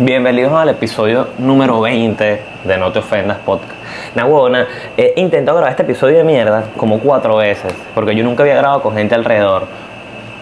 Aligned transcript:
Bienvenidos 0.00 0.52
al 0.52 0.68
episodio 0.68 1.26
número 1.38 1.80
20 1.80 2.40
de 2.62 2.78
No 2.78 2.92
Te 2.92 3.00
Ofendas 3.00 3.38
Podcast. 3.38 3.72
Nah, 4.14 4.26
huevona, 4.26 4.68
he 4.96 5.14
intentado 5.16 5.56
grabar 5.56 5.72
este 5.72 5.82
episodio 5.82 6.18
de 6.18 6.22
mierda 6.22 6.66
como 6.76 7.00
cuatro 7.00 7.38
veces, 7.38 7.74
porque 7.96 8.14
yo 8.14 8.22
nunca 8.22 8.44
había 8.44 8.54
grabado 8.54 8.80
con 8.80 8.94
gente 8.94 9.16
alrededor. 9.16 9.64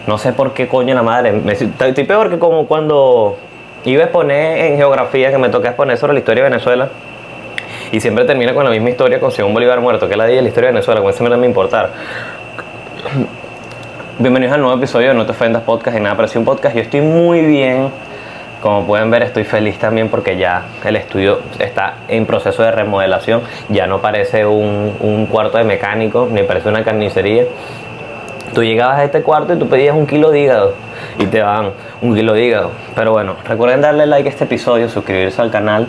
No 0.05 0.19
sé 0.19 0.31
por 0.31 0.53
qué 0.53 0.67
coño 0.67 0.93
la 0.93 1.01
madre. 1.01 1.31
Me, 1.31 1.53
estoy 1.53 2.03
peor 2.03 2.29
que 2.29 2.37
como 2.37 2.67
cuando 2.67 3.35
iba 3.83 4.03
a 4.03 4.05
exponer 4.05 4.59
en 4.59 4.77
geografía, 4.77 5.31
que 5.31 5.39
me 5.39 5.49
toca 5.49 5.69
exponer 5.69 5.97
sobre 5.97 6.13
la 6.13 6.19
historia 6.19 6.43
de 6.43 6.51
Venezuela. 6.51 6.89
Y 7.91 7.99
siempre 7.99 8.25
termina 8.25 8.53
con 8.53 8.63
la 8.63 8.69
misma 8.69 8.91
historia 8.91 9.19
con 9.19 9.31
Simón 9.31 9.55
Bolívar 9.55 9.81
muerto, 9.81 10.05
que 10.05 10.13
es 10.13 10.17
la 10.19 10.25
de 10.25 10.39
la 10.39 10.49
historia 10.49 10.67
de 10.67 10.73
Venezuela, 10.73 10.99
como 10.99 11.09
ese 11.09 11.23
me 11.23 11.35
me 11.35 11.47
importar. 11.47 11.89
Bienvenidos 14.19 14.53
al 14.53 14.61
nuevo 14.61 14.77
episodio 14.77 15.07
de 15.07 15.13
No 15.15 15.25
Te 15.25 15.31
Ofendas 15.31 15.63
Podcast, 15.63 15.97
en 15.97 16.03
nada 16.03 16.15
pareció 16.15 16.39
un 16.39 16.45
podcast. 16.45 16.75
Yo 16.75 16.83
estoy 16.83 17.01
muy 17.01 17.41
bien 17.41 17.89
como 18.61 18.85
pueden 18.85 19.11
ver 19.11 19.23
estoy 19.23 19.43
feliz 19.43 19.77
también 19.77 20.09
porque 20.09 20.37
ya 20.37 20.65
el 20.83 20.95
estudio 20.95 21.39
está 21.59 21.95
en 22.07 22.25
proceso 22.25 22.63
de 22.63 22.71
remodelación, 22.71 23.41
ya 23.69 23.87
no 23.87 23.99
parece 23.99 24.45
un, 24.45 25.27
cuarto 25.29 25.57
de 25.57 25.63
mecánico, 25.63 26.27
ni 26.31 26.43
parece 26.43 26.69
una 26.69 26.83
carnicería. 26.83 27.45
Tú 28.53 28.63
llegabas 28.63 28.99
a 28.99 29.03
este 29.03 29.21
cuarto 29.21 29.53
y 29.53 29.59
tú 29.59 29.67
pedías 29.67 29.95
un 29.95 30.07
kilo 30.07 30.31
de 30.31 30.39
hígado 30.39 30.73
y 31.19 31.25
te 31.25 31.39
dan 31.39 31.71
un 32.01 32.15
kilo 32.15 32.33
de 32.33 32.45
hígado. 32.45 32.71
Pero 32.95 33.11
bueno, 33.11 33.35
recuerden 33.47 33.81
darle 33.81 34.05
like 34.05 34.27
a 34.27 34.31
este 34.31 34.45
episodio, 34.45 34.89
suscribirse 34.89 35.41
al 35.41 35.51
canal, 35.51 35.87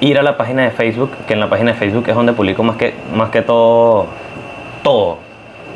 ir 0.00 0.18
a 0.18 0.22
la 0.22 0.36
página 0.36 0.64
de 0.64 0.70
Facebook, 0.70 1.12
que 1.26 1.34
en 1.34 1.40
la 1.40 1.48
página 1.48 1.72
de 1.72 1.78
Facebook 1.78 2.04
es 2.08 2.14
donde 2.14 2.32
publico 2.32 2.62
más 2.62 2.76
que, 2.76 2.94
más 3.14 3.30
que 3.30 3.42
todo, 3.42 4.06
todo. 4.82 5.18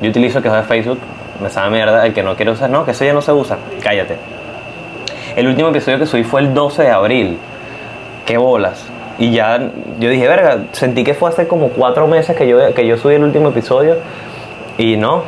Yo 0.02 0.10
utilizo 0.10 0.42
que 0.42 0.50
de 0.50 0.62
Facebook, 0.64 0.98
me 1.40 1.48
sabe 1.48 1.70
mierda, 1.70 2.04
el 2.04 2.12
que 2.12 2.22
no 2.22 2.36
quiere 2.36 2.50
usar, 2.50 2.68
no, 2.68 2.84
que 2.84 2.90
eso 2.90 3.04
ya 3.04 3.14
no 3.14 3.22
se 3.22 3.32
usa, 3.32 3.56
cállate. 3.82 4.41
El 5.36 5.46
último 5.46 5.70
episodio 5.70 5.98
que 5.98 6.06
subí 6.06 6.24
fue 6.24 6.42
el 6.42 6.52
12 6.52 6.82
de 6.82 6.90
abril. 6.90 7.38
Qué 8.26 8.36
bolas. 8.36 8.86
Y 9.18 9.30
ya 9.30 9.58
yo 9.98 10.10
dije, 10.10 10.28
verga, 10.28 10.64
sentí 10.72 11.04
que 11.04 11.14
fue 11.14 11.30
hace 11.30 11.46
como 11.48 11.68
cuatro 11.68 12.06
meses 12.06 12.36
que 12.36 12.46
yo, 12.46 12.74
que 12.74 12.86
yo 12.86 12.96
subí 12.96 13.14
el 13.14 13.24
último 13.24 13.48
episodio. 13.48 13.96
Y 14.76 14.96
no, 14.96 15.24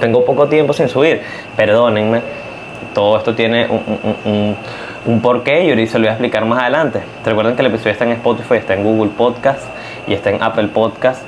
tengo 0.00 0.24
poco 0.24 0.48
tiempo 0.48 0.72
sin 0.72 0.88
subir. 0.88 1.22
Perdónenme, 1.56 2.20
todo 2.94 3.16
esto 3.16 3.34
tiene 3.34 3.66
un, 3.68 4.56
un, 5.04 5.20
porqué 5.20 5.64
y 5.64 5.70
ahorita 5.70 5.92
se 5.92 5.98
lo 5.98 6.02
voy 6.02 6.08
a 6.08 6.12
explicar 6.12 6.44
más 6.44 6.60
adelante. 6.60 7.00
Recuerden 7.24 7.56
que 7.56 7.62
el 7.62 7.68
episodio 7.68 7.92
está 7.92 8.04
en 8.04 8.12
Spotify, 8.12 8.54
está 8.54 8.74
en 8.74 8.84
Google 8.84 9.10
Podcast 9.16 9.62
y 10.06 10.14
está 10.14 10.30
en 10.30 10.42
Apple 10.42 10.68
Podcast. 10.68 11.22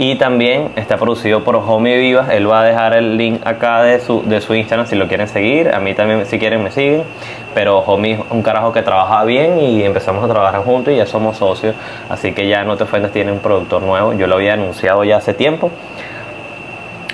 Y 0.00 0.14
también 0.14 0.70
está 0.76 0.96
producido 0.96 1.42
por 1.42 1.56
Homie 1.56 1.98
Vivas. 1.98 2.30
Él 2.30 2.48
va 2.48 2.60
a 2.60 2.64
dejar 2.64 2.94
el 2.94 3.16
link 3.16 3.44
acá 3.44 3.82
de 3.82 3.98
su, 3.98 4.22
de 4.22 4.40
su 4.40 4.54
Instagram 4.54 4.86
si 4.86 4.94
lo 4.94 5.08
quieren 5.08 5.26
seguir. 5.26 5.74
A 5.74 5.80
mí 5.80 5.92
también, 5.92 6.24
si 6.24 6.38
quieren, 6.38 6.62
me 6.62 6.70
siguen. 6.70 7.02
Pero 7.52 7.80
Homie 7.80 8.12
es 8.12 8.20
un 8.30 8.42
carajo 8.42 8.72
que 8.72 8.82
trabaja 8.82 9.24
bien 9.24 9.58
y 9.58 9.82
empezamos 9.82 10.24
a 10.24 10.28
trabajar 10.28 10.62
juntos 10.62 10.94
y 10.94 10.98
ya 10.98 11.06
somos 11.06 11.38
socios. 11.38 11.74
Así 12.08 12.32
que 12.32 12.46
ya 12.46 12.62
no 12.62 12.76
te 12.76 12.84
ofendas, 12.84 13.10
tiene 13.10 13.32
un 13.32 13.40
productor 13.40 13.82
nuevo. 13.82 14.12
Yo 14.12 14.28
lo 14.28 14.36
había 14.36 14.54
anunciado 14.54 15.02
ya 15.02 15.16
hace 15.16 15.34
tiempo. 15.34 15.72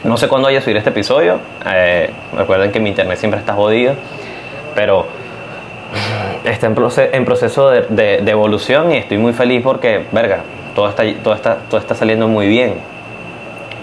No 0.03 0.19
sé 0.19 0.29
cuándo 0.29 0.49
vaya 0.49 0.59
a 0.59 0.63
subir 0.63 0.77
este 0.77 0.91
episodio. 0.91 1.39
Eh, 1.67 2.11
recuerden 2.37 2.71
que 2.71 2.81
mi 2.81 2.91
internet 2.91 3.17
siempre 3.17 3.41
está 3.41 3.55
jodido. 3.55 3.95
Pero 4.75 5.07
está 6.45 6.67
en, 6.67 6.75
proceso 7.25 7.71
de, 7.71 8.21
de 8.21 8.31
evolución 8.31 8.93
y 8.93 8.99
estoy 8.99 9.17
muy 9.17 9.33
feliz 9.33 9.63
porque, 9.65 10.05
verga, 10.13 10.41
todo 10.75 10.89
está, 10.89 11.03
todo 11.23 11.35
está, 11.35 11.57
todo 11.69 11.81
está 11.81 11.95
saliendo 11.95 12.29
muy 12.29 12.49
bien. 12.49 12.75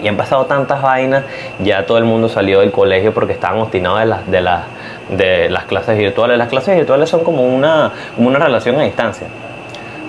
Y 0.02 0.08
han 0.08 0.16
pasado 0.16 0.46
tantas 0.46 0.82
vainas, 0.82 1.24
ya 1.60 1.86
todo 1.86 1.98
el 1.98 2.04
mundo 2.04 2.28
salió 2.28 2.60
del 2.60 2.72
colegio 2.72 3.14
porque 3.14 3.32
estaban 3.32 3.60
obstinados 3.60 4.00
de 4.00 4.06
las, 4.06 4.30
de 4.30 4.40
las, 4.40 4.62
de 5.10 5.50
las 5.50 5.64
clases 5.64 5.96
virtuales. 5.96 6.38
Las 6.38 6.48
clases 6.48 6.76
virtuales 6.76 7.08
son 7.08 7.22
como 7.22 7.42
una, 7.44 7.92
una 8.16 8.38
relación 8.38 8.78
a 8.80 8.82
distancia. 8.82 9.28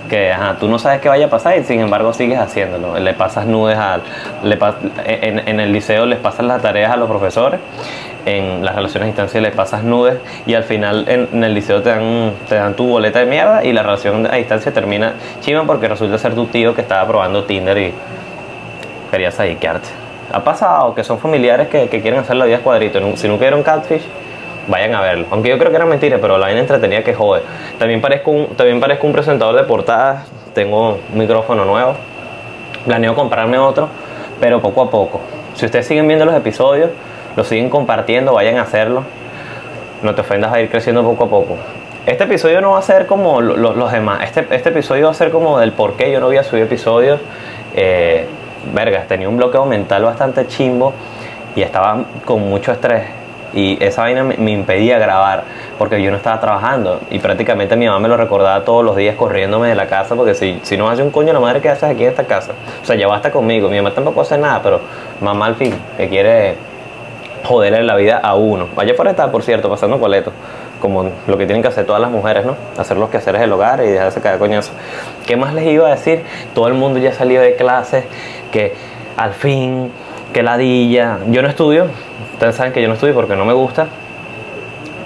Que 0.10 0.34
ajá, 0.34 0.58
tú 0.60 0.68
no 0.68 0.80
sabes 0.80 1.00
qué 1.00 1.10
vaya 1.10 1.28
a 1.28 1.30
pasar 1.30 1.58
y 1.58 1.64
sin 1.64 1.80
embargo 1.80 2.12
sigues 2.12 2.40
haciéndolo. 2.40 3.00
Le 3.00 3.14
pasas 3.14 3.46
nudes 3.46 3.78
al. 3.78 4.02
Le, 4.44 4.58
en, 5.06 5.48
en 5.48 5.60
el 5.60 5.72
liceo 5.72 6.06
les 6.06 6.20
pasas 6.20 6.46
las 6.46 6.62
tareas 6.62 6.92
a 6.92 6.98
los 6.98 7.08
profesores 7.08 7.60
en 8.26 8.64
las 8.64 8.76
relaciones 8.76 9.04
a 9.04 9.08
distancia 9.08 9.42
le 9.42 9.52
pasas 9.52 9.84
nudes 9.84 10.18
y 10.46 10.54
al 10.54 10.64
final 10.64 11.06
en, 11.08 11.44
el 11.44 11.54
liceo 11.54 11.82
te 11.82 11.90
dan, 11.90 12.34
te 12.48 12.56
dan 12.56 12.76
tu 12.76 12.88
boleta 12.88 13.20
de 13.20 13.26
mierda 13.26 13.64
y 13.64 13.74
la 13.74 13.84
relación 13.84 14.26
a 14.26 14.36
distancia 14.36 14.74
termina 14.74 15.14
chima 15.42 15.66
porque 15.66 15.88
resulta 15.88 16.18
ser 16.18 16.34
tu 16.34 16.46
tío 16.46 16.74
que 16.74 16.82
estaba 16.82 17.08
probando 17.08 17.44
Tinder 17.44 17.78
y 17.78 17.94
quería 19.12 19.32
sadiquearte. 19.32 19.90
Ha 20.32 20.44
pasado 20.44 20.96
que 20.96 21.04
son 21.04 21.20
familiares 21.20 21.68
que, 21.68 21.88
quieren 21.88 22.20
hacer 22.20 22.36
la 22.36 22.46
vida 22.46 22.60
cuadrito. 22.60 23.00
Si 23.16 23.28
nunca 23.28 23.42
vieron 23.42 23.62
Catfish, 23.62 24.02
vayan 24.68 24.96
a 24.96 25.02
verlo. 25.02 25.28
Aunque 25.30 25.50
yo 25.50 25.58
creo 25.60 25.70
que 25.70 25.76
era 25.76 25.86
mentira, 25.86 26.18
pero 26.20 26.38
la 26.38 26.48
vaina 26.48 26.62
entretenida 26.62 27.04
que 27.04 27.14
jode. 27.14 27.42
También 27.78 28.02
parezco 28.02 28.32
un, 28.32 28.48
también 28.56 28.80
parezco 28.80 29.06
un 29.06 29.14
presentador 29.14 29.56
de 29.56 29.64
portadas. 29.64 30.26
Tengo 30.56 30.94
un 30.94 30.98
micrófono 31.14 31.66
nuevo. 31.66 31.96
Planeo 32.86 33.14
comprarme 33.14 33.60
otro, 33.60 33.90
pero 34.40 34.60
poco 34.62 34.82
a 34.82 34.90
poco. 34.90 35.22
Si 35.54 35.66
ustedes 35.66 35.86
siguen 35.86 36.08
viendo 36.08 36.26
los 36.26 36.36
episodios, 36.36 36.90
lo 37.36 37.44
siguen 37.44 37.70
compartiendo, 37.70 38.34
vayan 38.34 38.58
a 38.58 38.64
hacerlo. 38.64 39.04
No 40.02 40.16
te 40.16 40.22
ofendas 40.22 40.52
a 40.52 40.60
ir 40.62 40.70
creciendo 40.70 41.04
poco 41.04 41.26
a 41.26 41.30
poco. 41.30 41.58
Este 42.06 42.26
episodio 42.26 42.60
no 42.60 42.72
va 42.72 42.80
a 42.80 42.82
ser 42.82 43.08
como 43.08 43.40
los, 43.40 43.92
demás. 43.92 44.24
Este, 44.24 44.46
este, 44.54 44.70
episodio 44.70 45.06
va 45.06 45.12
a 45.12 45.14
ser 45.14 45.32
como 45.32 45.58
del 45.60 45.72
por 45.72 45.94
qué 45.94 46.12
yo 46.12 46.20
no 46.20 46.28
había 46.28 46.44
subido 46.44 46.66
episodios. 46.66 47.22
Eh, 47.76 48.28
vergas, 48.74 49.08
tenía 49.08 49.30
un 49.30 49.38
bloqueo 49.38 49.66
mental 49.66 50.04
bastante 50.04 50.46
chimbo 50.48 50.94
y 51.56 51.62
estaba 51.62 52.04
con 52.26 52.42
mucho 52.42 52.74
estrés. 52.74 53.04
Y 53.54 53.82
esa 53.82 54.02
vaina 54.02 54.24
me, 54.24 54.52
impedía 54.52 55.00
grabar 55.00 55.44
porque 55.78 56.02
yo 56.02 56.12
no 56.12 56.18
estaba 56.18 56.42
trabajando. 56.42 57.00
Y 57.10 57.20
prácticamente 57.20 57.78
mi 57.78 57.86
mamá 57.86 58.00
me 58.00 58.10
lo 58.10 58.18
recordaba 58.18 58.66
todos 58.66 58.84
los 58.84 58.98
días 58.98 59.16
corriéndome 59.16 59.70
de 59.70 59.76
la 59.76 59.88
casa 59.88 60.16
porque 60.16 60.34
si, 60.34 60.60
si 60.64 60.76
no 60.76 60.90
hace 60.90 61.04
un 61.04 61.12
coño 61.12 61.32
la 61.32 61.40
madre 61.40 61.62
que 61.62 61.70
haces 61.70 61.84
aquí 61.84 62.04
en 62.04 62.10
esta 62.10 62.26
casa. 62.26 62.52
O 62.82 62.86
sea, 62.86 62.98
ya 62.98 63.08
basta 63.08 63.32
conmigo. 63.32 63.70
Mi 63.70 63.78
mamá 63.78 63.92
tampoco 63.92 64.22
hace 64.22 64.38
nada, 64.38 64.60
pero 64.62 64.82
mamá 65.22 65.46
al 65.46 65.56
fin, 65.56 65.74
que 65.96 66.10
quiere 66.10 66.56
joderle 67.44 67.84
la 67.84 67.96
vida 67.96 68.18
a 68.18 68.36
uno. 68.36 68.68
Vaya 68.76 68.96
por 68.96 69.08
estar, 69.08 69.32
por 69.32 69.44
cierto, 69.44 69.70
pasando 69.70 70.00
coleto. 70.00 70.32
Como 70.80 71.10
lo 71.28 71.38
que 71.38 71.46
tienen 71.46 71.62
que 71.62 71.70
hacer 71.70 71.86
todas 71.86 72.02
las 72.02 72.12
mujeres, 72.12 72.46
¿no? 72.46 72.56
Hacer 72.78 72.98
los 72.98 73.10
quehaceres 73.10 73.42
del 73.42 73.52
hogar 73.52 73.82
y 73.84 73.88
dejarse 73.88 74.20
caer 74.22 74.38
coñazo. 74.38 74.74
¿Qué 75.26 75.38
más 75.38 75.54
les 75.54 75.66
iba 75.66 75.88
a 75.88 75.92
decir? 75.92 76.24
Todo 76.54 76.68
el 76.68 76.74
mundo 76.74 77.00
ya 77.00 77.14
salió 77.14 77.42
de 77.42 77.56
clases, 77.56 78.06
que 78.52 78.74
al 79.16 79.34
fin, 79.34 79.92
que 80.34 80.44
ladilla. 80.44 81.20
Yo 81.28 81.42
no 81.42 81.48
estudio, 81.48 81.88
ustedes 82.34 82.56
saben 82.56 82.74
que 82.74 82.82
yo 82.82 82.88
no 82.88 82.96
estudio 82.96 83.14
porque 83.14 83.36
no 83.36 83.46
me 83.46 83.54
gusta, 83.54 83.88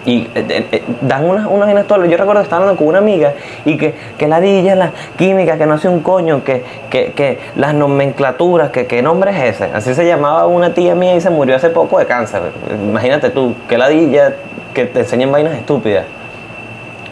y 0.08 0.22
eh, 0.22 0.30
eh, 0.36 0.66
eh, 0.72 0.84
dan 1.02 1.30
unas 1.30 1.46
una 1.48 1.70
Yo 1.70 2.18
recuerdo 2.18 2.36
que 2.36 2.44
estaba 2.44 2.62
hablando 2.62 2.78
con 2.78 2.88
una 2.88 3.00
amiga 3.00 3.34
y 3.66 3.78
que, 3.78 3.94
que 4.18 4.26
la 4.26 4.40
dilla, 4.40 4.74
la 4.74 4.92
química, 5.18 5.58
que 5.58 5.66
no 5.66 5.74
hace 5.74 5.90
un 5.90 6.00
coño, 6.00 6.46
que, 6.46 6.64
que, 6.90 7.12
que 7.12 7.40
las 7.58 7.74
nomenclaturas, 7.74 8.72
que 8.72 8.88
qué 8.88 9.02
nombre 9.02 9.32
es 9.32 9.56
ese. 9.56 9.66
Así 9.74 9.94
se 9.94 10.08
llamaba 10.08 10.48
una 10.48 10.74
tía 10.74 10.96
mía 10.96 11.14
y 11.14 11.20
se 11.20 11.30
murió 11.30 11.58
hace 11.58 11.70
poco 11.70 12.00
de 12.00 12.06
cáncer. 12.06 12.42
Imagínate 12.72 13.32
tú, 13.32 13.54
que 13.68 13.78
ladilla, 13.78 14.34
que 14.74 14.86
te 14.86 15.00
enseñen 15.00 15.30
vainas 15.30 15.56
estúpidas. 15.56 16.06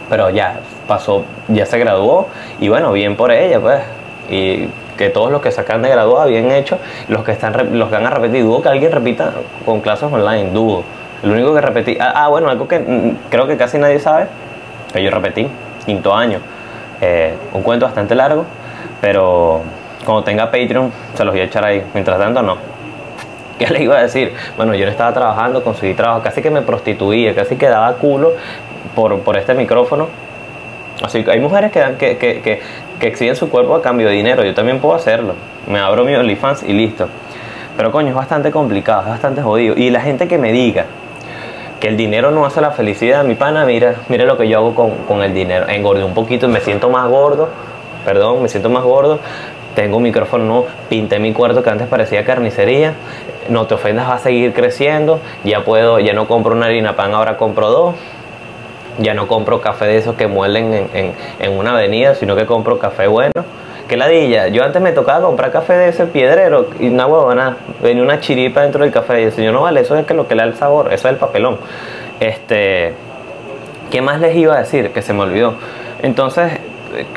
Pero 0.08 0.30
ya 0.30 0.60
pasó, 0.88 1.24
ya 1.48 1.66
se 1.66 1.78
graduó 1.78 2.28
y 2.60 2.70
bueno, 2.70 2.92
bien 2.92 3.14
por 3.14 3.30
ella, 3.30 3.60
pues. 3.60 3.80
Y 4.30 4.70
que 4.96 5.10
todos 5.10 5.30
los 5.30 5.42
que 5.42 5.52
sacan 5.52 5.82
de 5.82 5.90
graduada, 5.90 6.24
bien 6.24 6.50
hecho. 6.50 6.78
Los 7.08 7.24
que, 7.24 7.32
están, 7.32 7.78
los 7.78 7.90
que 7.90 7.96
han 7.96 8.10
repetido, 8.10 8.46
dudo 8.46 8.62
que 8.62 8.70
alguien 8.70 8.90
repita 8.90 9.32
con 9.66 9.82
clases 9.82 10.10
online, 10.10 10.50
dudo. 10.52 10.82
Lo 11.26 11.32
único 11.32 11.52
que 11.52 11.60
repetí, 11.60 11.98
ah, 12.00 12.12
ah, 12.14 12.28
bueno, 12.28 12.48
algo 12.48 12.68
que 12.68 12.78
mm, 12.78 13.30
creo 13.30 13.48
que 13.48 13.56
casi 13.56 13.78
nadie 13.78 13.98
sabe, 13.98 14.28
que 14.92 15.02
yo 15.02 15.10
repetí, 15.10 15.48
quinto 15.84 16.14
año. 16.14 16.38
Eh, 17.00 17.34
un 17.52 17.64
cuento 17.64 17.84
bastante 17.84 18.14
largo, 18.14 18.44
pero 19.00 19.62
cuando 20.04 20.22
tenga 20.22 20.52
Patreon 20.52 20.92
se 21.14 21.24
los 21.24 21.34
voy 21.34 21.40
a 21.40 21.44
echar 21.44 21.66
ahí. 21.66 21.82
Mientras 21.94 22.16
tanto, 22.16 22.42
no. 22.42 22.58
¿Qué 23.58 23.66
les 23.66 23.82
iba 23.82 23.98
a 23.98 24.02
decir? 24.02 24.34
Bueno, 24.56 24.76
yo 24.76 24.84
no 24.84 24.92
estaba 24.92 25.12
trabajando, 25.12 25.64
conseguí 25.64 25.94
trabajo, 25.94 26.22
casi 26.22 26.40
que 26.42 26.50
me 26.50 26.62
prostituía, 26.62 27.34
casi 27.34 27.56
que 27.56 27.66
daba 27.66 27.92
culo 27.94 28.34
por, 28.94 29.18
por 29.22 29.36
este 29.36 29.54
micrófono. 29.54 30.06
Así 31.02 31.24
que 31.24 31.32
hay 31.32 31.40
mujeres 31.40 31.72
que, 31.72 31.80
dan, 31.80 31.96
que, 31.96 32.18
que, 32.18 32.40
que, 32.40 32.62
que 33.00 33.06
exigen 33.08 33.34
su 33.34 33.50
cuerpo 33.50 33.74
a 33.74 33.82
cambio 33.82 34.06
de 34.06 34.14
dinero, 34.14 34.44
yo 34.44 34.54
también 34.54 34.78
puedo 34.78 34.94
hacerlo. 34.94 35.34
Me 35.66 35.80
abro 35.80 36.04
mi 36.04 36.14
OnlyFans 36.14 36.62
y 36.62 36.72
listo. 36.72 37.08
Pero 37.76 37.90
coño, 37.90 38.10
es 38.10 38.14
bastante 38.14 38.52
complicado, 38.52 39.02
es 39.02 39.08
bastante 39.08 39.42
jodido. 39.42 39.74
Y 39.76 39.90
la 39.90 40.00
gente 40.00 40.28
que 40.28 40.38
me 40.38 40.52
diga, 40.52 40.86
que 41.80 41.88
el 41.88 41.96
dinero 41.96 42.30
no 42.30 42.46
hace 42.46 42.60
la 42.60 42.70
felicidad. 42.70 43.24
Mi 43.24 43.34
pana, 43.34 43.64
mira, 43.64 43.96
mira 44.08 44.24
lo 44.24 44.36
que 44.36 44.48
yo 44.48 44.58
hago 44.58 44.74
con, 44.74 44.90
con 45.06 45.22
el 45.22 45.34
dinero. 45.34 45.68
Engordé 45.68 46.04
un 46.04 46.14
poquito 46.14 46.48
me 46.48 46.60
siento 46.60 46.88
más 46.88 47.08
gordo. 47.08 47.48
Perdón, 48.04 48.42
me 48.42 48.48
siento 48.48 48.70
más 48.70 48.84
gordo. 48.84 49.18
Tengo 49.74 49.98
un 49.98 50.04
micrófono 50.04 50.44
nuevo, 50.44 50.66
pinté 50.88 51.18
mi 51.18 51.34
cuarto 51.34 51.62
que 51.62 51.68
antes 51.68 51.86
parecía 51.86 52.24
carnicería. 52.24 52.94
No 53.50 53.66
te 53.66 53.74
ofendas, 53.74 54.08
va 54.08 54.14
a 54.14 54.18
seguir 54.18 54.54
creciendo. 54.54 55.20
Ya 55.44 55.64
puedo, 55.64 55.98
ya 55.98 56.14
no 56.14 56.26
compro 56.26 56.54
una 56.54 56.66
harina 56.66 56.96
pan, 56.96 57.12
ahora 57.12 57.36
compro 57.36 57.68
dos. 57.70 57.94
Ya 58.98 59.14
no 59.14 59.26
compro 59.28 59.60
café 59.60 59.86
de 59.86 59.98
esos 59.98 60.16
que 60.16 60.26
muelen 60.26 60.88
en, 60.92 61.12
en, 61.38 61.58
una 61.58 61.72
avenida, 61.72 62.14
sino 62.14 62.34
que 62.36 62.46
compro 62.46 62.78
café 62.78 63.06
bueno 63.06 63.32
que 63.88 63.96
ladilla. 63.96 64.48
Yo 64.48 64.64
antes 64.64 64.82
me 64.82 64.92
tocaba 64.92 65.24
comprar 65.24 65.52
café 65.52 65.74
de 65.74 65.88
ese 65.88 66.06
piedrero 66.06 66.68
y 66.80 66.88
una 66.88 67.06
huevona, 67.06 67.56
venía 67.82 68.02
una 68.02 68.20
chiripa 68.20 68.62
dentro 68.62 68.82
del 68.82 68.92
café 68.92 69.20
y 69.20 69.24
el 69.24 69.32
señor 69.32 69.54
no 69.54 69.62
vale, 69.62 69.80
eso 69.80 69.96
es 69.96 70.04
que 70.06 70.14
lo 70.14 70.26
que 70.26 70.34
le 70.34 70.42
da 70.42 70.48
el 70.48 70.56
sabor, 70.56 70.92
eso 70.92 71.06
es 71.08 71.14
el 71.14 71.20
papelón. 71.20 71.58
Este, 72.18 72.94
¿Qué 73.90 74.02
más 74.02 74.20
les 74.20 74.34
iba 74.34 74.54
a 74.54 74.58
decir? 74.58 74.90
Que 74.90 75.02
se 75.02 75.12
me 75.12 75.22
olvidó. 75.22 75.54
Entonces, 76.02 76.52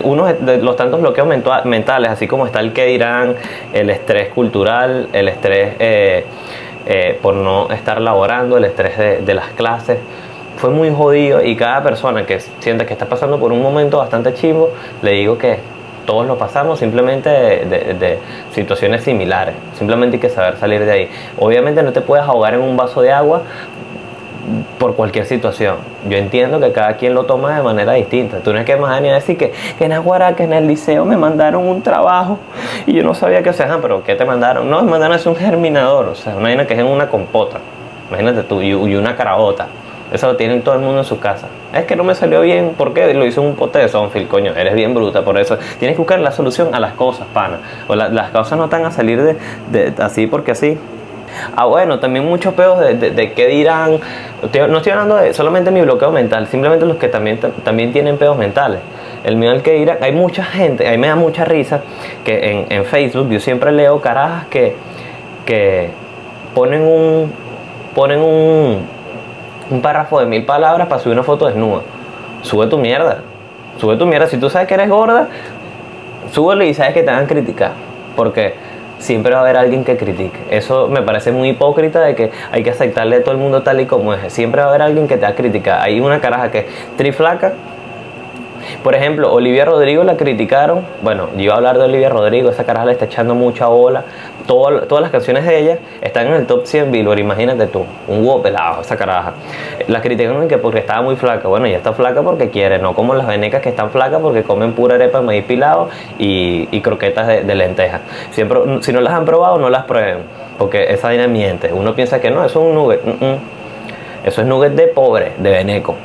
uno 0.03 0.25
de 0.25 0.57
los 0.57 0.75
tantos 0.75 1.01
bloqueos 1.01 1.27
mentales, 1.27 2.09
así 2.09 2.27
como 2.27 2.45
está 2.45 2.59
el 2.59 2.73
que 2.73 2.85
dirán, 2.85 3.35
el 3.73 3.89
estrés 3.89 4.29
cultural, 4.29 5.09
el 5.13 5.27
estrés 5.27 5.75
eh, 5.79 6.25
eh, 6.85 7.19
por 7.21 7.35
no 7.35 7.69
estar 7.71 8.01
laborando, 8.01 8.57
el 8.57 8.65
estrés 8.65 9.25
de, 9.25 9.33
las 9.33 9.49
clases, 9.49 9.97
fue 10.59 10.69
muy 10.71 10.91
jodido 10.94 11.44
y 11.44 11.56
cada 11.56 11.81
persona 11.81 12.25
que 12.25 12.41
siente 12.59 12.85
que 12.85 12.94
está 12.94 13.06
pasando 13.06 13.39
por 13.39 13.53
un 13.53 13.61
momento 13.61 13.97
bastante 13.97 14.33
chivo, 14.33 14.71
le 15.01 15.11
digo 15.11 15.38
que 15.38 15.57
todos 16.06 16.27
lo 16.27 16.38
pasamos 16.38 16.79
simplemente 16.79 17.29
de, 17.29 18.19
situaciones 18.53 19.03
similares, 19.03 19.56
simplemente 19.77 20.17
hay 20.17 20.21
que 20.21 20.29
saber 20.29 20.57
salir 20.57 20.83
de 20.83 20.91
ahí. 20.91 21.09
Obviamente 21.38 21.81
no 21.81 21.94
te 21.94 22.01
puedes 22.01 22.25
ahogar 22.25 22.56
en 22.56 22.61
un 22.61 22.75
vaso 22.75 23.01
de 23.01 23.11
agua, 23.11 23.44
por 24.79 24.95
cualquier 24.95 25.25
situación. 25.25 25.75
Yo 26.09 26.17
entiendo 26.17 26.59
que 26.59 26.71
cada 26.71 26.94
quien 26.94 27.13
lo 27.13 27.25
toma 27.25 27.56
de 27.56 27.61
manera 27.61 27.94
distinta. 27.94 28.39
Tú 28.39 28.51
no 28.51 28.59
es 28.59 28.65
que 28.65 28.75
más 28.77 29.00
ni 29.01 29.09
decir 29.09 29.38
que, 29.38 29.53
que 29.77 29.85
en 29.85 29.94
Aguara, 29.94 30.35
que 30.35 30.44
en 30.44 30.53
el 30.53 30.65
liceo 30.65 31.06
me 31.06 31.17
mandaron 31.17 31.67
un 31.67 31.81
trabajo 31.83 32.39
y 32.88 32.94
yo 32.94 33.03
no 33.03 33.13
sabía 33.13 33.44
qué 33.44 33.50
hacer. 33.50 33.69
pero 33.81 34.03
¿qué 34.03 34.15
te 34.15 34.25
mandaron? 34.25 34.69
No, 34.69 34.81
me 34.81 34.89
mandaron 34.89 35.15
es 35.15 35.25
un 35.25 35.35
germinador, 35.35 36.07
o 36.07 36.15
sea, 36.15 36.35
una 36.35 36.65
que 36.65 36.73
es 36.73 36.79
en 36.79 36.88
una 36.88 37.07
compota. 37.09 37.59
Imagínate 38.09 38.44
tú, 38.44 38.61
y, 38.61 38.73
una 38.73 39.15
carabota. 39.15 39.67
Eso 40.11 40.27
lo 40.27 40.35
tienen 40.38 40.61
todo 40.63 40.75
el 40.75 40.81
mundo 40.81 41.00
en 41.00 41.06
su 41.06 41.19
casa. 41.19 41.47
Es 41.73 41.85
que 41.85 41.95
no 41.95 42.03
me 42.03 42.15
salió 42.15 42.41
bien, 42.41 42.73
¿por 42.77 42.94
qué? 42.94 43.13
Lo 43.13 43.25
hizo 43.25 43.41
un 43.41 43.56
pote 43.56 43.79
de 43.79 43.89
sonfil, 43.89 44.27
coño, 44.27 44.53
eres 44.56 44.73
bien 44.73 44.94
bruta 44.94 45.21
por 45.21 45.38
eso. 45.38 45.57
Tienes 45.77 45.95
que 45.95 46.00
buscar 46.00 46.19
la 46.19 46.31
solución 46.31 46.73
a 46.73 46.79
las 46.79 46.94
cosas, 46.94 47.27
pana. 47.33 47.59
O 47.88 47.95
las 47.95 48.31
cosas 48.31 48.57
no 48.57 48.65
están 48.65 48.85
a 48.85 48.91
salir 48.91 49.38
de, 49.71 49.94
así 50.00 50.25
porque 50.25 50.51
así. 50.51 50.77
Ah, 51.56 51.65
bueno, 51.65 52.00
también 52.00 52.25
muchos 52.25 52.56
peos 52.56 52.79
de, 52.79 52.95
de, 52.95 53.33
qué 53.33 53.47
dirán. 53.47 54.00
No 54.69 54.77
estoy 54.77 54.91
hablando 54.91 55.17
de 55.17 55.33
solamente 55.33 55.69
mi 55.69 55.81
bloqueo 55.81 56.11
mental, 56.11 56.47
simplemente 56.47 56.88
los 56.88 56.97
que 56.97 57.07
también, 57.07 57.39
también 57.63 57.94
tienen 57.94 58.17
peos 58.17 58.35
mentales. 58.35 58.79
El 59.23 59.35
miedo 59.35 59.53
al 59.53 59.61
que 59.61 59.73
dirán. 59.73 60.00
Hay 60.01 60.11
mucha 60.11 60.44
gente, 60.44 60.88
a 60.88 60.91
mí 60.91 60.97
me 60.97 61.07
da 61.07 61.15
mucha 61.15 61.45
risa 61.45 61.81
que 62.25 62.51
en, 62.51 62.65
en 62.69 62.85
Facebook 62.85 63.29
yo 63.29 63.39
siempre 63.39 63.71
leo 63.71 64.01
carajas 64.01 64.47
que, 64.47 64.75
que 65.45 65.91
ponen 66.56 66.81
un 66.81 67.31
ponen 67.94 68.19
un, 68.21 68.88
un 69.69 69.81
párrafo 69.81 70.19
de 70.19 70.25
mil 70.25 70.45
palabras 70.45 70.88
para 70.88 71.01
subir 71.01 71.13
una 71.13 71.24
foto 71.24 71.48
desnuda. 71.48 71.81
Sube 72.42 72.68
tu 72.68 72.77
mierda. 72.77 73.19
Sube 73.80 73.98
tu 73.98 74.06
mierda. 74.06 74.27
Si 74.27 74.38
tú 74.38 74.50
sabes 74.50 74.68
que 74.68 74.74
eres 74.74 74.89
gorda, 74.89 75.27
súbelo 76.31 76.63
y 76.63 76.74
sabes 76.74 76.94
que 76.94 77.04
te 77.04 77.12
van 77.12 77.25
a 77.25 77.27
criticar. 77.27 77.71
Porque 78.16 78.56
siempre 79.00 79.33
va 79.33 79.39
a 79.39 79.42
haber 79.42 79.57
alguien 79.57 79.83
que 79.83 79.98
critique. 79.98 80.38
Eso 80.50 80.88
me 80.88 81.01
parece 81.01 81.31
muy 81.31 81.50
hipócrita 81.50 82.01
de 82.01 82.16
que 82.16 82.31
hay 82.51 82.63
que 82.63 82.71
aceptarle 82.71 83.18
a 83.18 83.24
todo 83.24 83.31
el 83.31 83.38
mundo 83.38 83.63
tal 83.63 83.80
y 83.80 83.86
como 83.86 84.13
es. 84.13 84.31
Siempre 84.33 84.62
va 84.62 84.68
a 84.68 84.69
haber 84.69 84.81
alguien 84.81 85.07
que 85.07 85.16
te 85.16 85.21
va 85.21 85.30
a 85.30 85.36
criticar. 85.36 85.81
Hay 85.81 86.00
una 86.00 86.19
caraja 86.19 86.51
que 86.51 86.60
es 86.60 86.66
triflaca 86.98 87.54
por 88.83 88.95
ejemplo, 88.95 89.31
Olivia 89.33 89.66
Rodrigo 89.66 90.04
la 90.04 90.18
criticaron. 90.18 90.86
Bueno, 91.01 91.30
yo 91.36 91.44
iba 91.44 91.54
a 91.54 91.57
hablar 91.57 91.77
de 91.77 91.86
Olivia 91.86 92.10
Rodrigo, 92.10 92.50
esa 92.50 92.66
caraja 92.66 92.86
le 92.86 92.94
está 92.94 93.06
echando 93.06 93.36
mucha 93.36 93.68
bola. 93.68 94.04
todas 94.48 95.01
las 95.01 95.12
canciones 95.12 95.45
de 95.45 95.60
ella 95.60 95.77
están 96.01 96.27
en 96.27 96.33
el 96.33 96.48
top 96.48 96.66
100 96.66 96.92
Billboard, 96.92 97.19
imagínate 97.19 97.68
tú, 97.68 97.86
un 98.07 98.25
huevo 98.25 98.42
pelado, 98.42 98.81
esa 98.81 98.98
caraja. 98.98 99.33
La 99.88 100.01
criticaron 100.01 100.48
que 100.48 100.57
porque 100.57 100.80
estaba 100.80 101.01
muy 101.01 101.16
flaca. 101.16 101.48
Bueno, 101.48 101.68
ya 101.68 101.77
está 101.77 101.94
flaca 101.94 102.21
porque 102.21 102.50
quiere, 102.50 102.80
no 102.80 102.94
como 102.95 103.13
las 103.13 103.27
venecas 103.27 103.62
que 103.62 103.69
están 103.69 103.92
flacas 103.92 104.21
porque 104.21 104.44
comen 104.44 104.74
pura 104.74 104.95
arepa 104.95 105.21
maíz 105.21 105.44
pilado 105.45 105.89
y, 106.18 106.80
croquetas 106.81 107.27
de, 107.27 107.44
de 107.44 107.56
lentejas. 107.56 108.01
Siempre, 108.31 108.60
si 108.81 108.94
no 108.94 109.01
las 109.01 109.13
han 109.13 109.25
probado, 109.25 109.57
no 109.57 109.69
las 109.69 109.83
prueben, 109.83 110.19
porque 110.57 110.94
esa 110.94 111.07
vaina 111.07 111.27
miente. 111.27 111.71
Uno 111.74 111.94
piensa 111.94 112.19
que 112.21 112.31
no, 112.31 112.45
eso 112.45 112.62
es 112.62 112.66
un 112.68 112.75
nugget. 112.75 113.04
Mm, 113.04 113.25
mm. 113.25 113.38
Eso 114.25 114.42
es 114.42 114.48
nugget 114.48 114.74
de 114.74 114.88
pobre, 114.88 115.33
de 115.38 115.50
veneco. 115.50 115.95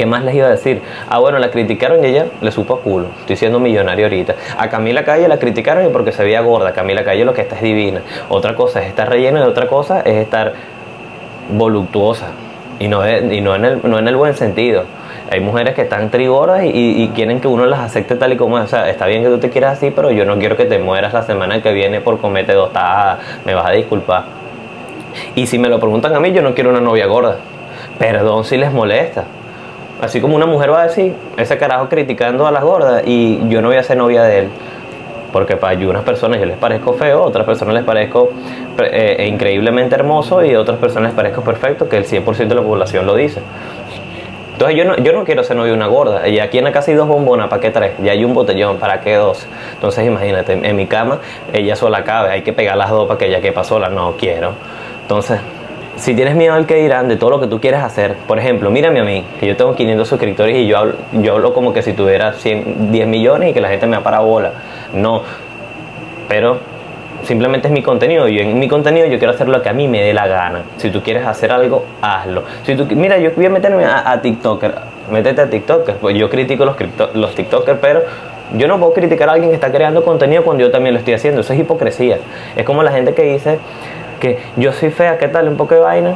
¿Qué 0.00 0.06
más 0.06 0.24
les 0.24 0.34
iba 0.34 0.46
a 0.46 0.50
decir? 0.50 0.80
Ah, 1.10 1.18
bueno, 1.18 1.38
la 1.38 1.50
criticaron 1.50 2.02
y 2.02 2.06
ella 2.06 2.24
le 2.40 2.50
supo 2.52 2.72
a 2.72 2.80
culo. 2.80 3.08
Estoy 3.20 3.36
siendo 3.36 3.60
millonario 3.60 4.06
ahorita. 4.06 4.34
A 4.56 4.70
Camila 4.70 5.04
Calle 5.04 5.28
la 5.28 5.38
criticaron 5.38 5.84
y 5.84 5.90
porque 5.90 6.10
se 6.10 6.24
veía 6.24 6.40
gorda. 6.40 6.72
Camila 6.72 7.04
Calle 7.04 7.26
lo 7.26 7.34
que 7.34 7.42
está 7.42 7.56
es 7.56 7.60
divina. 7.60 8.00
Otra 8.30 8.54
cosa 8.54 8.80
es 8.80 8.88
estar 8.88 9.10
rellena 9.10 9.40
y 9.40 9.42
otra 9.42 9.66
cosa 9.66 10.00
es 10.00 10.14
estar 10.14 10.54
voluptuosa. 11.50 12.28
Y 12.78 12.88
no, 12.88 13.06
y 13.06 13.42
no, 13.42 13.54
en, 13.54 13.66
el, 13.66 13.80
no 13.82 13.98
en 13.98 14.08
el 14.08 14.16
buen 14.16 14.32
sentido. 14.32 14.84
Hay 15.30 15.40
mujeres 15.40 15.74
que 15.74 15.82
están 15.82 16.10
trigordas 16.10 16.62
y, 16.64 17.10
quieren 17.14 17.42
que 17.42 17.48
uno 17.48 17.66
las 17.66 17.80
acepte 17.80 18.16
tal 18.16 18.32
y 18.32 18.38
como 18.38 18.56
es. 18.56 18.64
O 18.64 18.68
sea, 18.68 18.88
está 18.88 19.04
bien 19.04 19.22
que 19.22 19.28
tú 19.28 19.36
te 19.36 19.50
quieras 19.50 19.76
así, 19.76 19.90
pero 19.90 20.10
yo 20.10 20.24
no 20.24 20.38
quiero 20.38 20.56
que 20.56 20.64
te 20.64 20.78
mueras 20.78 21.12
la 21.12 21.24
semana 21.24 21.60
que 21.60 21.74
viene 21.74 22.00
por 22.00 22.18
comete 22.22 22.54
dos 22.54 22.70
Me 23.44 23.52
vas 23.52 23.66
a 23.66 23.72
disculpar. 23.72 24.24
Y 25.34 25.46
si 25.46 25.58
me 25.58 25.68
lo 25.68 25.78
preguntan 25.78 26.14
a 26.14 26.20
mí, 26.20 26.32
yo 26.32 26.40
no 26.40 26.54
quiero 26.54 26.70
una 26.70 26.80
novia 26.80 27.04
gorda. 27.04 27.36
Perdón 27.98 28.44
si 28.46 28.56
les 28.56 28.72
molesta. 28.72 29.24
Así 30.00 30.20
como 30.20 30.34
una 30.34 30.46
mujer 30.46 30.72
va 30.72 30.82
a 30.82 30.86
decir, 30.86 31.14
ese 31.36 31.58
carajo 31.58 31.88
criticando 31.88 32.46
a 32.46 32.50
las 32.50 32.62
gordas 32.62 33.02
y 33.04 33.40
yo 33.48 33.60
no 33.60 33.68
voy 33.68 33.76
a 33.76 33.82
ser 33.82 33.98
novia 33.98 34.22
de 34.22 34.38
él. 34.40 34.48
Porque 35.32 35.56
para 35.56 35.76
unas 35.78 36.02
personas 36.02 36.40
yo 36.40 36.46
les 36.46 36.56
parezco 36.56 36.94
feo, 36.94 37.22
otras 37.22 37.46
personas 37.46 37.74
les 37.74 37.84
parezco 37.84 38.30
eh, 38.78 39.16
eh, 39.18 39.26
increíblemente 39.26 39.94
hermoso 39.94 40.44
y 40.44 40.56
otras 40.56 40.78
personas 40.78 41.10
les 41.10 41.16
parezco 41.16 41.42
perfecto, 41.42 41.88
que 41.88 41.98
el 41.98 42.04
100% 42.04 42.48
de 42.48 42.54
la 42.54 42.62
población 42.62 43.06
lo 43.06 43.14
dice. 43.14 43.40
Entonces 44.54 44.76
yo 44.76 44.84
no, 44.84 44.96
yo 44.96 45.12
no 45.12 45.24
quiero 45.24 45.44
ser 45.44 45.56
novia 45.56 45.70
de 45.70 45.76
una 45.76 45.86
gorda. 45.86 46.28
Y 46.28 46.38
aquí 46.40 46.58
en 46.58 46.64
la 46.64 46.72
casa 46.72 46.90
hay 46.90 46.96
dos 46.96 47.06
bombonas, 47.06 47.48
¿para 47.48 47.60
qué 47.60 47.70
tres? 47.70 47.92
Ya 48.02 48.12
hay 48.12 48.24
un 48.24 48.34
botellón, 48.34 48.78
¿para 48.78 49.00
qué 49.00 49.14
dos? 49.14 49.46
Entonces 49.74 50.06
imagínate, 50.06 50.52
en 50.52 50.76
mi 50.76 50.86
cama 50.86 51.18
ella 51.52 51.76
sola 51.76 52.04
cabe, 52.04 52.30
hay 52.30 52.42
que 52.42 52.52
pegar 52.52 52.76
las 52.76 52.90
dos 52.90 53.06
para 53.06 53.18
que 53.18 53.26
ella 53.26 53.40
quepa 53.40 53.64
sola. 53.64 53.88
No 53.88 54.16
quiero. 54.18 54.52
Entonces 55.02 55.40
si 56.00 56.14
tienes 56.14 56.34
miedo 56.34 56.54
al 56.54 56.64
que 56.64 56.76
dirán 56.76 57.08
de 57.08 57.16
todo 57.16 57.28
lo 57.28 57.40
que 57.40 57.46
tú 57.46 57.60
quieres 57.60 57.82
hacer, 57.82 58.16
por 58.26 58.38
ejemplo, 58.38 58.70
mírame 58.70 59.00
a 59.00 59.04
mí, 59.04 59.22
que 59.38 59.46
yo 59.46 59.54
tengo 59.54 59.74
500 59.74 60.08
suscriptores 60.08 60.56
y 60.56 60.66
yo 60.66 60.78
hablo, 60.78 60.94
yo 61.12 61.34
hablo 61.34 61.52
como 61.52 61.74
que 61.74 61.82
si 61.82 61.92
tuviera 61.92 62.32
100, 62.32 62.90
10 62.90 63.06
millones 63.06 63.50
y 63.50 63.52
que 63.52 63.60
la 63.60 63.68
gente 63.68 63.86
me 63.86 63.98
bola. 63.98 64.52
No, 64.94 65.22
pero 66.26 66.56
simplemente 67.24 67.68
es 67.68 67.74
mi 67.74 67.82
contenido 67.82 68.28
y 68.28 68.38
en 68.38 68.58
mi 68.58 68.66
contenido 68.66 69.06
yo 69.08 69.18
quiero 69.18 69.34
hacer 69.34 69.48
lo 69.48 69.60
que 69.60 69.68
a 69.68 69.74
mí 69.74 69.88
me 69.88 70.00
dé 70.00 70.14
la 70.14 70.26
gana. 70.26 70.62
Si 70.78 70.90
tú 70.90 71.02
quieres 71.02 71.26
hacer 71.26 71.52
algo, 71.52 71.84
hazlo. 72.00 72.44
Si 72.64 72.74
tú, 72.74 72.86
mira, 72.96 73.18
yo 73.18 73.32
voy 73.36 73.44
a 73.44 73.50
meterme 73.50 73.84
a, 73.84 74.10
a 74.10 74.22
TikToker, 74.22 74.74
métete 75.12 75.42
a 75.42 75.50
TikToker, 75.50 75.96
pues 75.96 76.16
yo 76.16 76.30
critico 76.30 76.64
los 76.64 77.34
TikTokers, 77.34 77.78
pero 77.78 78.00
yo 78.56 78.66
no 78.68 78.78
puedo 78.78 78.94
criticar 78.94 79.28
a 79.28 79.32
alguien 79.32 79.50
que 79.50 79.54
está 79.54 79.70
creando 79.70 80.02
contenido 80.02 80.44
cuando 80.44 80.64
yo 80.64 80.70
también 80.70 80.94
lo 80.94 80.98
estoy 80.98 81.12
haciendo. 81.12 81.42
Eso 81.42 81.52
es 81.52 81.60
hipocresía. 81.60 82.18
Es 82.56 82.64
como 82.64 82.82
la 82.82 82.90
gente 82.90 83.12
que 83.12 83.22
dice 83.22 83.58
que 84.20 84.38
yo 84.56 84.72
soy 84.72 84.90
fea, 84.90 85.18
¿qué 85.18 85.28
tal? 85.28 85.48
Un 85.48 85.56
poco 85.56 85.74
de 85.74 85.80
vaina. 85.80 86.14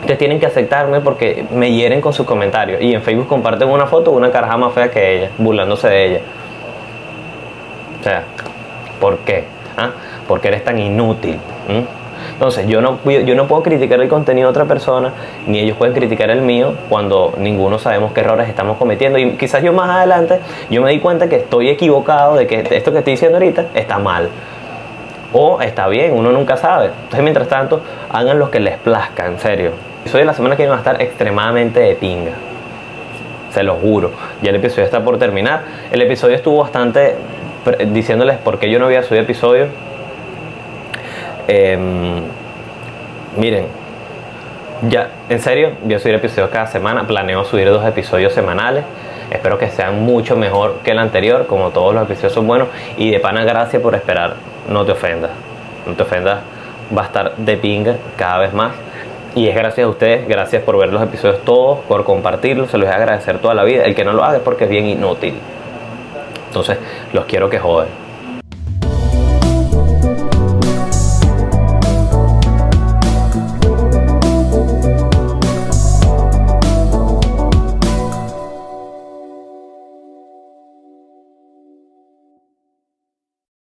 Ustedes 0.00 0.18
tienen 0.18 0.40
que 0.40 0.46
aceptarme 0.46 1.00
porque 1.00 1.44
me 1.50 1.70
hieren 1.72 2.00
con 2.00 2.14
sus 2.14 2.24
comentarios. 2.24 2.80
Y 2.80 2.94
en 2.94 3.02
Facebook 3.02 3.26
comparten 3.26 3.68
una 3.68 3.86
foto 3.86 4.12
de 4.12 4.16
una 4.16 4.30
caraja 4.30 4.56
más 4.56 4.72
fea 4.72 4.90
que 4.90 5.18
ella, 5.18 5.30
burlándose 5.36 5.88
de 5.88 6.06
ella. 6.06 6.20
O 8.00 8.02
sea, 8.02 8.22
¿por 8.98 9.18
qué? 9.18 9.44
¿Ah? 9.76 9.90
Porque 10.26 10.48
eres 10.48 10.64
tan 10.64 10.78
inútil. 10.78 11.36
Entonces, 12.32 12.66
yo 12.66 12.80
no, 12.80 12.98
yo 13.04 13.34
no 13.34 13.46
puedo 13.46 13.62
criticar 13.62 14.00
el 14.00 14.08
contenido 14.08 14.48
de 14.48 14.50
otra 14.50 14.64
persona, 14.64 15.12
ni 15.46 15.58
ellos 15.58 15.76
pueden 15.76 15.94
criticar 15.94 16.30
el 16.30 16.40
mío 16.40 16.74
cuando 16.88 17.34
ninguno 17.36 17.78
sabemos 17.78 18.12
qué 18.12 18.20
errores 18.20 18.48
estamos 18.48 18.78
cometiendo. 18.78 19.18
Y 19.18 19.32
quizás 19.32 19.62
yo 19.62 19.74
más 19.74 19.90
adelante, 19.90 20.40
yo 20.70 20.80
me 20.80 20.90
di 20.90 21.00
cuenta 21.00 21.28
que 21.28 21.36
estoy 21.36 21.68
equivocado, 21.68 22.36
de 22.36 22.46
que 22.46 22.66
esto 22.70 22.92
que 22.92 22.98
estoy 22.98 23.12
diciendo 23.12 23.36
ahorita 23.36 23.66
está 23.74 23.98
mal. 23.98 24.30
O 25.32 25.60
está 25.60 25.86
bien, 25.88 26.12
uno 26.12 26.32
nunca 26.32 26.56
sabe. 26.56 26.86
Entonces, 26.86 27.22
mientras 27.22 27.48
tanto, 27.48 27.80
hagan 28.10 28.38
lo 28.38 28.50
que 28.50 28.60
les 28.60 28.78
plazca, 28.78 29.26
en 29.26 29.38
serio. 29.38 29.72
Soy 30.06 30.20
de 30.20 30.26
la 30.26 30.34
semana 30.34 30.56
que 30.56 30.62
viene 30.62 30.70
va 30.70 30.76
a 30.76 30.80
estar 30.80 31.00
extremadamente 31.00 31.80
de 31.80 31.94
pinga. 31.94 32.32
Se 33.52 33.62
lo 33.62 33.74
juro. 33.74 34.10
Ya 34.42 34.50
el 34.50 34.56
episodio 34.56 34.84
está 34.84 35.04
por 35.04 35.18
terminar. 35.18 35.62
El 35.92 36.02
episodio 36.02 36.36
estuvo 36.36 36.58
bastante 36.58 37.16
diciéndoles 37.88 38.38
por 38.38 38.58
qué 38.58 38.70
yo 38.70 38.78
no 38.78 38.86
había 38.86 39.02
subido 39.02 39.22
episodio. 39.22 39.66
Em, 41.46 42.22
miren, 43.36 43.66
ya, 44.88 45.10
en 45.28 45.40
serio, 45.40 45.72
voy 45.82 45.94
a 45.94 45.98
subir 45.98 46.14
episodios 46.14 46.50
cada 46.50 46.66
semana. 46.66 47.06
Planeo 47.06 47.44
subir 47.44 47.68
dos 47.68 47.86
episodios 47.86 48.32
semanales. 48.32 48.84
Espero 49.30 49.58
que 49.58 49.68
sean 49.68 50.02
mucho 50.02 50.36
mejor 50.36 50.78
que 50.82 50.90
el 50.90 50.98
anterior, 50.98 51.46
como 51.46 51.70
todos 51.70 51.94
los 51.94 52.04
episodios 52.04 52.32
son 52.32 52.48
buenos. 52.48 52.68
Y 52.96 53.10
de 53.10 53.20
pana, 53.20 53.44
gracias 53.44 53.80
por 53.80 53.94
esperar 53.94 54.49
no 54.70 54.86
te 54.86 54.92
ofendas. 54.92 55.32
No 55.86 55.94
te 55.94 56.02
ofendas, 56.02 56.38
va 56.96 57.02
a 57.02 57.04
estar 57.06 57.36
de 57.36 57.56
pinga 57.56 57.96
cada 58.16 58.38
vez 58.38 58.54
más. 58.54 58.72
Y 59.34 59.46
es 59.48 59.54
gracias 59.54 59.84
a 59.84 59.88
ustedes, 59.88 60.26
gracias 60.26 60.62
por 60.62 60.78
ver 60.78 60.92
los 60.92 61.02
episodios 61.02 61.44
todos, 61.44 61.80
por 61.80 62.04
compartirlos, 62.04 62.70
se 62.70 62.78
los 62.78 62.88
voy 62.88 62.94
a 62.94 62.96
agradecer 62.96 63.38
toda 63.38 63.54
la 63.54 63.64
vida. 63.64 63.84
El 63.84 63.94
que 63.94 64.04
no 64.04 64.12
lo 64.12 64.24
haga 64.24 64.38
es 64.38 64.42
porque 64.42 64.64
es 64.64 64.70
bien 64.70 64.86
inútil. 64.86 65.34
Entonces, 66.48 66.78
los 67.12 67.26
quiero 67.26 67.48
que 67.48 67.58
joden. 67.58 68.09